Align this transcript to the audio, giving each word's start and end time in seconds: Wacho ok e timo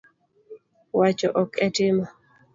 Wacho 0.99 1.27
ok 1.41 1.51
e 1.65 1.67
timo 1.75 2.05